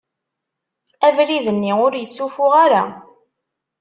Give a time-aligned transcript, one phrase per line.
[1.07, 2.83] Abrid-nni ur yessufuɣ ara.